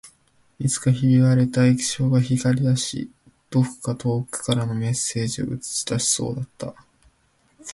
[0.57, 3.11] いつかひび割れた液晶が光り出し、
[3.51, 6.73] どこか遠くからのメッセージを映し出しそうだった